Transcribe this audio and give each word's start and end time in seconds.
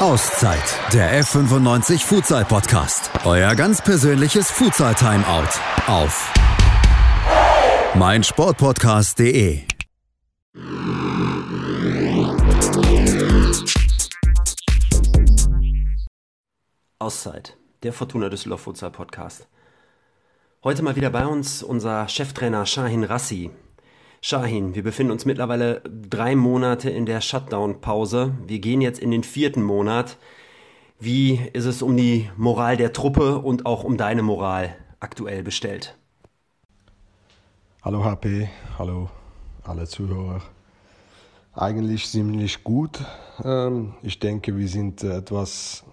Auszeit, 0.00 0.80
der 0.92 1.22
F95 1.22 2.04
Futsal 2.04 2.44
Podcast. 2.44 3.12
Euer 3.24 3.54
ganz 3.54 3.80
persönliches 3.80 4.50
Futsal 4.50 4.92
Timeout 4.96 5.48
auf 5.86 6.32
meinsportpodcast.de. 7.94 9.62
Auszeit, 16.98 17.56
der 17.84 17.92
Fortuna 17.92 18.28
Düsseldorf 18.28 18.62
Futsal 18.62 18.90
Podcast. 18.90 19.46
Heute 20.64 20.82
mal 20.82 20.96
wieder 20.96 21.10
bei 21.10 21.24
uns 21.24 21.62
unser 21.62 22.08
Cheftrainer 22.08 22.66
Shahin 22.66 23.04
Rassi. 23.04 23.52
Shahin, 24.26 24.74
wir 24.74 24.82
befinden 24.82 25.12
uns 25.12 25.26
mittlerweile 25.26 25.82
drei 25.82 26.34
Monate 26.34 26.88
in 26.88 27.04
der 27.04 27.20
Shutdown-Pause. 27.20 28.32
Wir 28.46 28.58
gehen 28.58 28.80
jetzt 28.80 28.98
in 28.98 29.10
den 29.10 29.22
vierten 29.22 29.62
Monat. 29.62 30.16
Wie 30.98 31.38
ist 31.52 31.66
es 31.66 31.82
um 31.82 31.94
die 31.94 32.30
Moral 32.38 32.78
der 32.78 32.94
Truppe 32.94 33.40
und 33.40 33.66
auch 33.66 33.84
um 33.84 33.98
deine 33.98 34.22
Moral 34.22 34.76
aktuell 34.98 35.42
bestellt? 35.42 35.98
Hallo 37.82 38.02
HP, 38.02 38.48
hallo 38.78 39.10
alle 39.62 39.86
Zuhörer. 39.86 40.40
Eigentlich 41.52 42.08
ziemlich 42.08 42.64
gut. 42.64 43.04
Ähm, 43.44 43.92
ich 44.00 44.20
denke, 44.20 44.56
wir 44.56 44.68
sind 44.68 45.02
etwas 45.02 45.84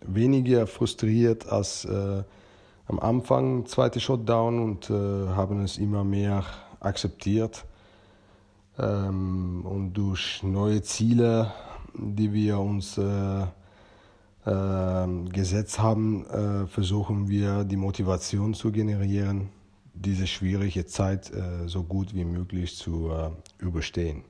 weniger 0.00 0.68
frustriert 0.68 1.48
als 1.48 1.84
äh, 1.84 2.22
am 2.86 3.00
Anfang 3.00 3.66
zweite 3.66 3.98
Shutdown 3.98 4.62
und 4.62 4.88
äh, 4.88 4.92
haben 4.92 5.64
es 5.64 5.78
immer 5.78 6.04
mehr 6.04 6.44
akzeptiert. 6.78 7.64
Ähm, 8.78 9.64
und 9.64 9.92
durch 9.94 10.42
neue 10.42 10.82
Ziele, 10.82 11.52
die 11.94 12.32
wir 12.32 12.58
uns 12.58 12.98
äh, 12.98 13.42
äh, 14.44 15.06
gesetzt 15.30 15.78
haben, 15.78 16.26
äh, 16.26 16.66
versuchen 16.66 17.28
wir 17.28 17.64
die 17.64 17.76
Motivation 17.76 18.54
zu 18.54 18.72
generieren, 18.72 19.50
diese 19.94 20.26
schwierige 20.26 20.86
Zeit 20.86 21.30
äh, 21.32 21.68
so 21.68 21.82
gut 21.82 22.14
wie 22.14 22.24
möglich 22.24 22.76
zu 22.76 23.10
äh, 23.10 23.30
überstehen. 23.58 24.24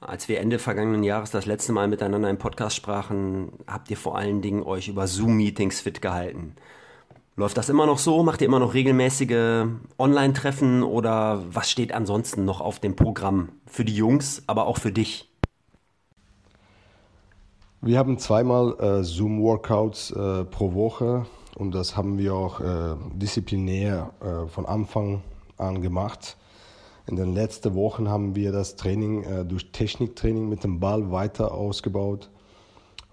Als 0.00 0.28
wir 0.28 0.40
Ende 0.40 0.58
vergangenen 0.58 1.04
Jahres 1.04 1.30
das 1.30 1.44
letzte 1.44 1.72
Mal 1.72 1.86
miteinander 1.86 2.30
im 2.30 2.38
Podcast 2.38 2.74
sprachen, 2.74 3.52
habt 3.66 3.90
ihr 3.90 3.98
vor 3.98 4.16
allen 4.16 4.40
Dingen 4.40 4.62
euch 4.62 4.88
über 4.88 5.06
Zoom-Meetings 5.06 5.80
fit 5.80 6.00
gehalten. 6.00 6.56
Läuft 7.40 7.56
das 7.56 7.70
immer 7.70 7.86
noch 7.86 7.96
so? 7.96 8.22
Macht 8.22 8.42
ihr 8.42 8.48
immer 8.48 8.58
noch 8.58 8.74
regelmäßige 8.74 9.64
Online-Treffen 9.98 10.82
oder 10.82 11.42
was 11.50 11.70
steht 11.70 11.90
ansonsten 11.90 12.44
noch 12.44 12.60
auf 12.60 12.80
dem 12.80 12.96
Programm 12.96 13.48
für 13.64 13.82
die 13.82 13.94
Jungs, 13.94 14.42
aber 14.46 14.66
auch 14.66 14.76
für 14.76 14.92
dich? 14.92 15.26
Wir 17.80 17.96
haben 17.98 18.18
zweimal 18.18 18.76
äh, 18.78 19.02
Zoom-Workouts 19.02 20.10
äh, 20.10 20.44
pro 20.44 20.74
Woche 20.74 21.24
und 21.56 21.74
das 21.74 21.96
haben 21.96 22.18
wir 22.18 22.34
auch 22.34 22.60
äh, 22.60 22.96
disziplinär 23.14 24.10
äh, 24.20 24.46
von 24.46 24.66
Anfang 24.66 25.22
an 25.56 25.80
gemacht. 25.80 26.36
In 27.06 27.16
den 27.16 27.32
letzten 27.32 27.74
Wochen 27.74 28.10
haben 28.10 28.36
wir 28.36 28.52
das 28.52 28.76
Training 28.76 29.24
äh, 29.24 29.46
durch 29.46 29.72
Techniktraining 29.72 30.46
mit 30.46 30.62
dem 30.62 30.78
Ball 30.78 31.10
weiter 31.10 31.54
ausgebaut. 31.54 32.28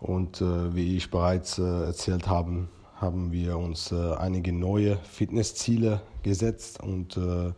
Und 0.01 0.41
äh, 0.41 0.75
wie 0.75 0.97
ich 0.97 1.11
bereits 1.11 1.57
erzählt 1.59 2.27
habe, 2.27 2.67
haben 2.99 3.31
wir 3.31 3.57
uns 3.57 3.91
äh, 3.91 4.13
einige 4.15 4.51
neue 4.51 4.97
Fitnessziele 4.97 6.01
gesetzt 6.23 6.81
und 6.81 7.15
äh, 7.15 7.47
äh, 7.49 7.53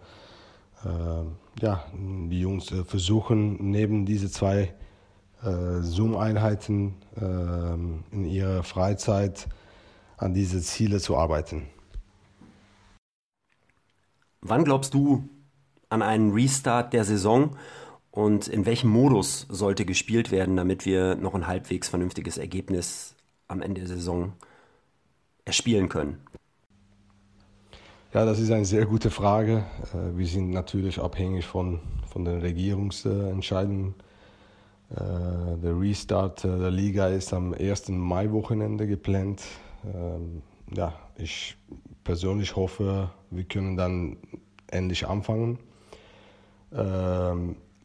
ja, 1.62 1.86
die 1.94 2.40
Jungs 2.40 2.72
äh, 2.72 2.84
versuchen 2.84 3.72
neben 3.72 4.06
diese 4.06 4.30
zwei 4.30 4.74
äh, 5.44 5.82
Zoom-Einheiten 5.82 6.96
äh, 7.16 8.16
in 8.16 8.26
ihrer 8.26 8.64
Freizeit 8.64 9.48
an 10.18 10.34
diese 10.34 10.62
Ziele 10.62 11.00
zu 11.00 11.16
arbeiten. 11.16 11.68
Wann 14.42 14.66
glaubst 14.66 14.94
du 14.94 15.24
an 15.88 16.02
einen 16.02 16.32
Restart 16.32 16.92
der 16.94 17.06
Saison 17.06 17.56
und 18.12 18.50
in 18.50 18.66
welchem 18.66 18.90
Modus 18.90 19.48
sollte 19.50 19.86
gespielt 19.86 20.32
werden, 20.32 20.58
damit 20.58 20.86
wir 20.86 21.16
noch 21.16 21.34
ein 21.34 21.48
halbwegs 21.48 21.88
vernünftiges 21.88 22.38
Ergebnis 22.38 23.16
am 23.48 23.62
Ende 23.62 23.82
der 23.82 23.88
Saison 23.88 24.34
haben? 24.34 24.49
Erspielen 25.50 25.90
können? 25.90 26.20
Ja, 28.14 28.24
das 28.26 28.40
ist 28.40 28.52
eine 28.52 28.66
sehr 28.66 28.86
gute 28.86 29.10
Frage. 29.10 29.66
Äh, 29.94 30.18
wir 30.18 30.28
sind 30.28 30.52
natürlich 30.52 31.00
abhängig 31.00 31.46
von, 31.46 31.80
von 32.12 32.24
den 32.24 32.40
Regierungsentscheidungen. 32.40 33.96
Äh, 34.92 35.58
der 35.64 35.80
Restart 35.80 36.44
der 36.44 36.70
Liga 36.70 37.08
ist 37.08 37.34
am 37.34 37.54
1. 37.54 37.90
Mai-Wochenende 37.90 38.86
geplant. 38.86 39.42
Ähm, 39.92 40.44
ja, 40.76 40.94
ich 41.18 41.58
persönlich 42.04 42.56
hoffe, 42.56 43.10
wir 43.32 43.44
können 43.44 43.76
dann 43.76 44.18
endlich 44.68 45.08
anfangen. 45.08 45.58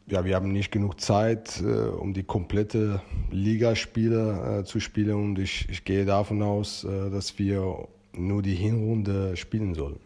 Ja, 0.07 0.23
wir 0.23 0.35
haben 0.35 0.51
nicht 0.51 0.71
genug 0.71 1.01
Zeit, 1.01 1.61
äh, 1.61 1.65
um 1.65 2.13
die 2.13 2.23
komplette 2.23 3.01
Ligaspiele 3.31 4.59
äh, 4.59 4.63
zu 4.63 4.79
spielen 4.79 5.15
und 5.15 5.39
ich, 5.39 5.67
ich 5.67 5.83
gehe 5.83 6.05
davon 6.05 6.43
aus, 6.43 6.83
äh, 6.83 7.09
dass 7.09 7.39
wir 7.39 7.87
nur 8.13 8.43
die 8.43 8.53
Hinrunde 8.53 9.35
spielen 9.35 9.73
sollen. 9.73 9.99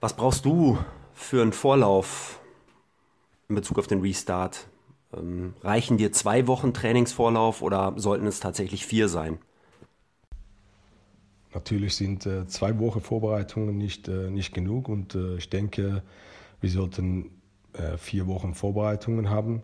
Was 0.00 0.14
brauchst 0.14 0.44
du 0.44 0.78
für 1.12 1.42
einen 1.42 1.52
Vorlauf 1.52 2.40
in 3.48 3.56
Bezug 3.56 3.80
auf 3.80 3.88
den 3.88 4.00
Restart? 4.00 4.68
Ähm, 5.12 5.54
reichen 5.62 5.96
dir 5.96 6.12
zwei 6.12 6.46
Wochen 6.46 6.72
Trainingsvorlauf 6.72 7.62
oder 7.62 7.94
sollten 7.96 8.28
es 8.28 8.38
tatsächlich 8.38 8.86
vier 8.86 9.08
sein? 9.08 9.38
Natürlich 11.52 11.96
sind 11.96 12.26
äh, 12.26 12.46
zwei 12.46 12.78
Wochen 12.78 13.00
Vorbereitungen 13.00 13.76
nicht, 13.76 14.06
äh, 14.06 14.30
nicht 14.30 14.54
genug 14.54 14.88
und 14.88 15.16
äh, 15.16 15.36
ich 15.36 15.50
denke, 15.50 16.04
wir 16.60 16.70
sollten 16.70 17.30
äh, 17.72 17.96
vier 17.96 18.26
Wochen 18.26 18.54
Vorbereitungen 18.54 19.30
haben. 19.30 19.62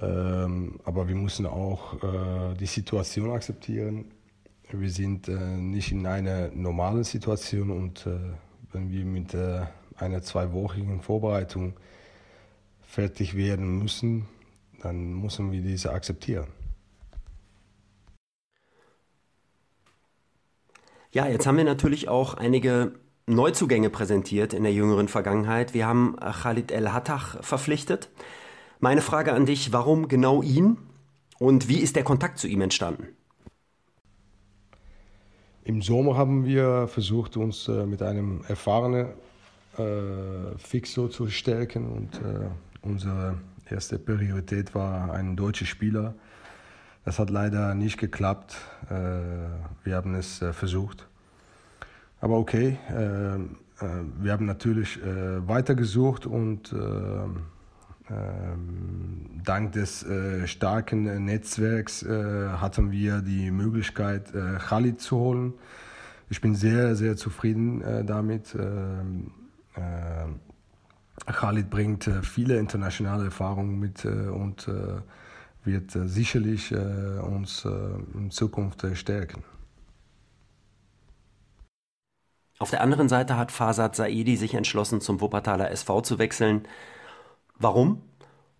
Ähm, 0.00 0.80
aber 0.84 1.08
wir 1.08 1.16
müssen 1.16 1.46
auch 1.46 1.94
äh, 2.02 2.54
die 2.54 2.66
Situation 2.66 3.30
akzeptieren. 3.30 4.12
Wir 4.70 4.90
sind 4.90 5.28
äh, 5.28 5.56
nicht 5.56 5.92
in 5.92 6.06
einer 6.06 6.48
normalen 6.48 7.04
Situation 7.04 7.70
und 7.70 8.06
äh, 8.06 8.18
wenn 8.72 8.90
wir 8.90 9.04
mit 9.04 9.34
äh, 9.34 9.62
einer 9.96 10.22
zweiwöchigen 10.22 11.00
Vorbereitung 11.00 11.74
fertig 12.80 13.36
werden 13.36 13.78
müssen, 13.78 14.26
dann 14.82 15.14
müssen 15.14 15.50
wir 15.50 15.62
diese 15.62 15.92
akzeptieren. 15.92 16.46
Ja, 21.10 21.26
jetzt 21.26 21.46
haben 21.46 21.56
wir 21.56 21.64
natürlich 21.64 22.08
auch 22.08 22.34
einige 22.34 22.92
Neuzugänge 23.28 23.90
präsentiert 23.90 24.52
in 24.54 24.62
der 24.62 24.72
jüngeren 24.72 25.08
Vergangenheit. 25.08 25.74
Wir 25.74 25.86
haben 25.86 26.16
Khalid 26.16 26.72
El 26.72 26.92
Hattach 26.92 27.42
verpflichtet. 27.44 28.10
Meine 28.80 29.02
Frage 29.02 29.32
an 29.32 29.46
dich, 29.46 29.72
warum 29.72 30.08
genau 30.08 30.42
ihn 30.42 30.78
und 31.38 31.68
wie 31.68 31.78
ist 31.78 31.96
der 31.96 32.04
Kontakt 32.04 32.38
zu 32.38 32.48
ihm 32.48 32.60
entstanden? 32.60 33.08
Im 35.64 35.82
Sommer 35.82 36.16
haben 36.16 36.46
wir 36.46 36.88
versucht, 36.88 37.36
uns 37.36 37.68
äh, 37.68 37.84
mit 37.84 38.02
einem 38.02 38.42
erfahrenen 38.48 39.08
äh, 39.76 40.56
Fixo 40.56 41.08
zu 41.08 41.28
stärken 41.28 41.92
und 41.92 42.14
äh, 42.16 42.48
unsere 42.80 43.38
erste 43.68 43.98
Priorität 43.98 44.74
war 44.74 45.12
ein 45.12 45.36
deutscher 45.36 45.66
Spieler. 45.66 46.14
Das 47.04 47.18
hat 47.18 47.30
leider 47.30 47.74
nicht 47.74 47.98
geklappt. 47.98 48.56
Äh, 48.88 48.94
wir 49.84 49.96
haben 49.96 50.14
es 50.14 50.40
äh, 50.40 50.52
versucht. 50.52 51.08
Aber 52.20 52.36
okay, 52.36 52.78
äh, 52.90 53.34
äh, 53.34 53.38
wir 54.20 54.32
haben 54.32 54.46
natürlich 54.46 55.02
äh, 55.02 55.46
weitergesucht 55.46 56.26
und 56.26 56.72
ähm, 56.72 57.42
ähm, 58.10 59.40
dank 59.44 59.72
des 59.72 60.02
äh, 60.02 60.46
starken 60.46 61.24
Netzwerks 61.24 62.02
äh, 62.02 62.48
hatten 62.48 62.90
wir 62.90 63.20
die 63.20 63.50
Möglichkeit, 63.50 64.34
äh, 64.34 64.58
Khalid 64.58 65.00
zu 65.00 65.18
holen. 65.18 65.52
Ich 66.30 66.40
bin 66.40 66.54
sehr, 66.54 66.96
sehr 66.96 67.16
zufrieden 67.16 67.82
damit. 68.06 68.54
Ähm, 68.54 69.30
Khalid 71.24 71.70
bringt 71.70 72.10
viele 72.20 72.58
internationale 72.58 73.24
Erfahrungen 73.24 73.78
mit 73.80 74.04
und 74.04 74.68
wird 75.64 75.90
sicherlich 75.92 76.74
uns 76.74 77.64
in 77.64 78.30
Zukunft 78.30 78.84
stärken. 78.92 79.42
Auf 82.58 82.70
der 82.70 82.80
anderen 82.80 83.08
Seite 83.08 83.36
hat 83.36 83.52
Fasad 83.52 83.94
Saidi 83.94 84.36
sich 84.36 84.54
entschlossen, 84.54 85.00
zum 85.00 85.20
Wuppertaler 85.20 85.70
SV 85.70 86.00
zu 86.00 86.18
wechseln. 86.18 86.66
Warum? 87.56 88.02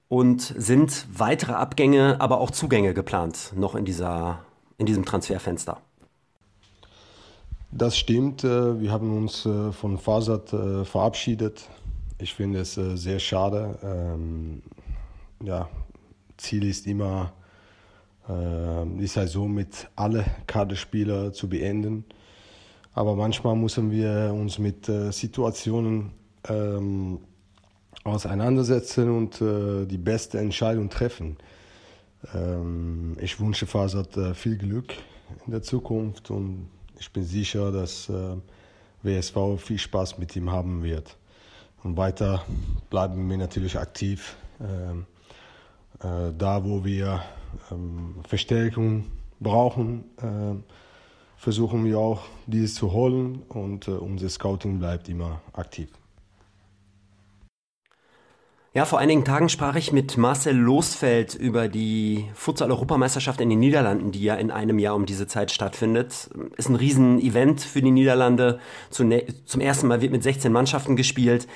Und 0.08 0.40
sind 0.40 1.06
weitere 1.12 1.52
Abgänge, 1.52 2.20
aber 2.20 2.40
auch 2.40 2.50
Zugänge 2.50 2.94
geplant, 2.94 3.52
noch 3.56 3.74
in, 3.74 3.84
dieser, 3.84 4.40
in 4.78 4.86
diesem 4.86 5.04
Transferfenster? 5.04 5.80
Das 7.70 7.98
stimmt. 7.98 8.44
Äh, 8.44 8.80
wir 8.80 8.90
haben 8.92 9.14
uns 9.16 9.44
äh, 9.44 9.72
von 9.72 9.98
Fasad 9.98 10.52
äh, 10.52 10.84
verabschiedet. 10.84 11.68
Ich 12.18 12.34
finde 12.34 12.60
es 12.60 12.74
sehr 12.74 13.18
schade. 13.18 13.78
Ähm, 13.82 14.62
ja, 15.42 15.68
Ziel 16.36 16.66
ist 16.66 16.86
immer, 16.86 17.32
die 18.28 19.06
Saison 19.06 19.50
mit 19.54 19.88
alle 19.96 20.24
Kaderspieler 20.46 21.32
zu 21.32 21.48
beenden. 21.48 22.04
Aber 22.98 23.14
manchmal 23.14 23.54
müssen 23.54 23.92
wir 23.92 24.34
uns 24.34 24.58
mit 24.58 24.88
äh, 24.88 25.12
Situationen 25.12 26.10
ähm, 26.48 27.20
auseinandersetzen 28.02 29.08
und 29.16 29.40
äh, 29.40 29.86
die 29.86 29.98
beste 29.98 30.40
Entscheidung 30.40 30.90
treffen. 30.90 31.36
Ähm, 32.34 33.16
ich 33.20 33.38
wünsche 33.38 33.66
Fasad 33.66 34.16
äh, 34.16 34.34
viel 34.34 34.58
Glück 34.58 34.94
in 35.46 35.52
der 35.52 35.62
Zukunft 35.62 36.32
und 36.32 36.70
ich 36.98 37.12
bin 37.12 37.22
sicher, 37.22 37.70
dass 37.70 38.08
äh, 38.08 38.34
WSV 39.04 39.36
viel 39.58 39.78
Spaß 39.78 40.18
mit 40.18 40.34
ihm 40.34 40.50
haben 40.50 40.82
wird. 40.82 41.16
Und 41.84 41.96
weiter 41.96 42.44
bleiben 42.90 43.30
wir 43.30 43.36
natürlich 43.38 43.78
aktiv. 43.78 44.34
Ähm, 44.60 45.06
äh, 46.00 46.32
da, 46.36 46.64
wo 46.64 46.84
wir 46.84 47.22
ähm, 47.70 48.16
Verstärkung 48.26 49.04
brauchen, 49.38 50.02
äh, 50.16 50.56
versuchen 51.38 51.84
wir 51.84 51.98
auch, 51.98 52.22
dieses 52.46 52.74
zu 52.74 52.92
holen 52.92 53.42
und 53.48 53.88
äh, 53.88 53.92
unser 53.92 54.28
Scouting 54.28 54.78
bleibt 54.78 55.08
immer 55.08 55.40
aktiv. 55.52 55.88
Ja, 58.74 58.84
vor 58.84 58.98
einigen 58.98 59.24
Tagen 59.24 59.48
sprach 59.48 59.76
ich 59.76 59.92
mit 59.92 60.16
Marcel 60.18 60.54
Losfeld 60.54 61.34
über 61.34 61.68
die 61.68 62.26
Futsal-Europameisterschaft 62.34 63.40
in 63.40 63.48
den 63.48 63.58
Niederlanden, 63.58 64.12
die 64.12 64.22
ja 64.22 64.34
in 64.34 64.50
einem 64.50 64.78
Jahr 64.78 64.94
um 64.94 65.06
diese 65.06 65.26
Zeit 65.26 65.50
stattfindet. 65.50 66.30
Ist 66.56 66.68
ein 66.68 66.76
Riesen-Event 66.76 67.62
für 67.62 67.80
die 67.80 67.90
Niederlande. 67.90 68.60
Zum 68.90 69.10
ersten 69.10 69.88
Mal 69.88 70.00
wird 70.00 70.12
mit 70.12 70.22
16 70.22 70.52
Mannschaften 70.52 70.96
gespielt. 70.96 71.48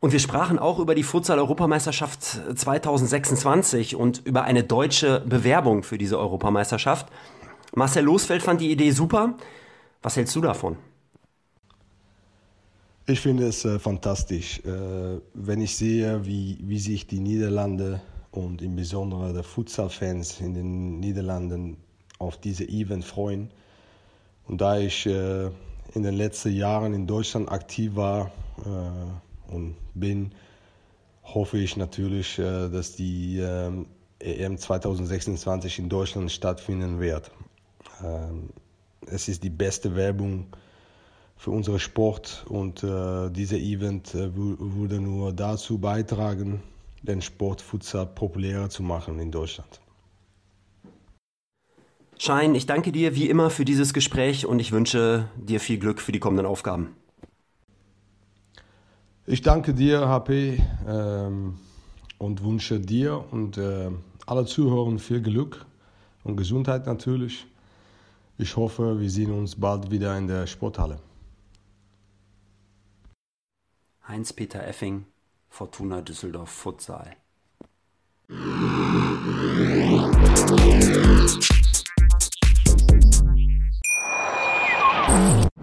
Und 0.00 0.12
wir 0.12 0.18
sprachen 0.18 0.58
auch 0.58 0.80
über 0.80 0.94
die 0.94 1.02
Futsal-Europameisterschaft 1.02 2.22
2026 2.54 3.96
und 3.96 4.22
über 4.24 4.42
eine 4.42 4.64
deutsche 4.64 5.20
Bewerbung 5.20 5.82
für 5.82 5.98
diese 5.98 6.18
Europameisterschaft. 6.18 7.06
Marcel 7.74 8.04
Losfeld 8.04 8.42
fand 8.42 8.60
die 8.60 8.70
Idee 8.70 8.90
super. 8.90 9.36
Was 10.02 10.16
hältst 10.16 10.34
du 10.34 10.40
davon? 10.40 10.76
Ich 13.06 13.20
finde 13.20 13.48
es 13.48 13.64
äh, 13.64 13.78
fantastisch, 13.78 14.60
äh, 14.64 15.20
wenn 15.34 15.60
ich 15.60 15.76
sehe, 15.76 16.24
wie, 16.24 16.58
wie 16.62 16.78
sich 16.78 17.06
die 17.06 17.20
Niederlande 17.20 18.00
und 18.30 18.62
im 18.62 18.76
Besonderen 18.76 19.34
der 19.34 19.42
Futsal-Fans 19.42 20.40
in 20.40 20.54
den 20.54 21.00
Niederlanden 21.00 21.76
auf 22.18 22.36
diese 22.36 22.68
Event 22.68 23.04
freuen. 23.04 23.50
Und 24.46 24.60
da 24.60 24.78
ich 24.78 25.06
äh, 25.06 25.46
in 25.94 26.02
den 26.02 26.14
letzten 26.14 26.52
Jahren 26.54 26.94
in 26.94 27.06
Deutschland 27.06 27.50
aktiv 27.50 27.96
war 27.96 28.30
äh, 28.64 29.52
und 29.52 29.74
bin, 29.94 30.32
hoffe 31.24 31.58
ich 31.58 31.76
natürlich, 31.76 32.38
äh, 32.38 32.68
dass 32.68 32.94
die 32.94 33.40
EM 33.40 33.86
e 34.52 34.56
2026 34.56 35.78
in 35.80 35.88
Deutschland 35.88 36.30
stattfinden 36.30 37.00
wird. 37.00 37.30
Ähm, 38.02 38.50
es 39.06 39.28
ist 39.28 39.42
die 39.42 39.50
beste 39.50 39.96
Werbung 39.96 40.46
für 41.36 41.50
unseren 41.50 41.78
Sport 41.78 42.44
und 42.48 42.82
äh, 42.82 43.30
dieser 43.30 43.56
Event 43.56 44.14
äh, 44.14 44.30
würde 44.34 45.00
nur 45.00 45.32
dazu 45.32 45.78
beitragen, 45.78 46.62
den 47.02 47.22
Sport 47.22 47.62
Futsal 47.62 48.06
populärer 48.06 48.68
zu 48.68 48.82
machen 48.82 49.18
in 49.18 49.30
Deutschland. 49.30 49.80
Schein, 52.18 52.54
ich 52.54 52.66
danke 52.66 52.92
dir 52.92 53.14
wie 53.14 53.30
immer 53.30 53.48
für 53.48 53.64
dieses 53.64 53.94
Gespräch 53.94 54.44
und 54.44 54.58
ich 54.58 54.72
wünsche 54.72 55.30
dir 55.36 55.58
viel 55.58 55.78
Glück 55.78 56.02
für 56.02 56.12
die 56.12 56.18
kommenden 56.18 56.44
Aufgaben. 56.44 56.94
Ich 59.26 59.40
danke 59.40 59.72
dir, 59.72 60.08
HP, 60.08 60.62
ähm, 60.86 61.54
und 62.18 62.44
wünsche 62.44 62.78
dir 62.78 63.24
und 63.30 63.56
äh, 63.56 63.90
alle 64.26 64.44
Zuhörern 64.44 64.98
viel 64.98 65.22
Glück 65.22 65.64
und 66.22 66.36
Gesundheit 66.36 66.86
natürlich. 66.86 67.46
Ich 68.42 68.56
hoffe, 68.56 68.98
wir 68.98 69.10
sehen 69.10 69.32
uns 69.32 69.54
bald 69.54 69.90
wieder 69.90 70.16
in 70.16 70.26
der 70.26 70.46
Sporthalle. 70.46 70.98
Heinz-Peter 74.08 74.66
Effing, 74.66 75.04
Fortuna 75.50 76.00
Düsseldorf 76.00 76.48
Futsal. 76.48 77.16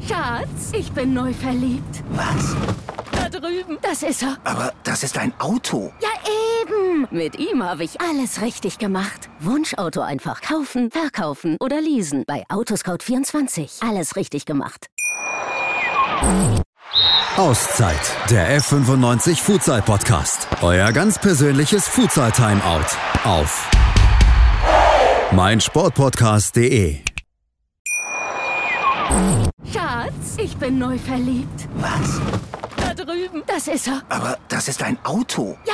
Schatz, 0.07 0.71
ich 0.73 0.91
bin 0.91 1.15
neu 1.15 1.33
verliebt. 1.33 2.03
Was? 2.11 2.55
Da 3.11 3.27
drüben. 3.27 3.79
Das 3.81 4.03
ist 4.03 4.21
er. 4.21 4.37
Aber 4.43 4.71
das 4.83 5.01
ist 5.01 5.17
ein 5.17 5.33
Auto. 5.39 5.91
Ja, 5.99 6.09
Mit 7.11 7.37
ihm 7.37 7.63
habe 7.63 7.83
ich 7.83 8.01
alles 8.01 8.41
richtig 8.41 8.79
gemacht. 8.79 9.29
Wunschauto 9.39 10.01
einfach 10.01 10.41
kaufen, 10.41 10.89
verkaufen 10.89 11.57
oder 11.59 11.81
leasen. 11.81 12.23
Bei 12.25 12.43
Autoscout24. 12.49 13.87
Alles 13.87 14.15
richtig 14.15 14.45
gemacht. 14.45 14.87
Auszeit, 17.37 17.99
der 18.29 18.59
F95 18.59 19.35
Futsal 19.41 19.81
Podcast. 19.81 20.47
Euer 20.61 20.91
ganz 20.91 21.19
persönliches 21.19 21.87
Futsal 21.87 22.31
Timeout 22.31 22.85
auf 23.23 23.69
meinsportpodcast.de. 25.31 26.99
Schatz, 29.71 30.37
ich 30.37 30.57
bin 30.57 30.79
neu 30.79 30.97
verliebt. 30.97 31.67
Was? 31.75 32.19
Da 32.77 32.93
drüben. 32.93 33.43
Das 33.45 33.67
ist 33.67 33.87
er. 33.87 34.01
Aber 34.09 34.37
das 34.47 34.67
ist 34.67 34.81
ein 34.81 34.97
Auto. 35.03 35.57
Ja, 35.65 35.73